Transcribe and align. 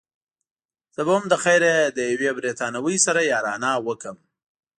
زه 0.95 1.01
به 1.05 1.11
هم 1.17 1.23
له 1.31 1.37
خیره 1.43 1.73
له 1.95 2.03
یوې 2.13 2.29
بریتانوۍ 2.39 2.97
سره 3.05 3.29
یارانه 3.31 3.71
وکړم. 3.87 4.17